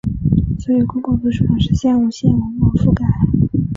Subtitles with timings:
[0.59, 3.05] 所有公共图书馆实现无线网络覆盖。